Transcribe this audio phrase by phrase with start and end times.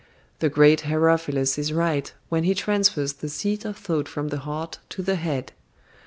[0.39, 4.79] The great Herophilus is right when he transfers the seat of thought from the heart
[4.89, 5.51] to the head.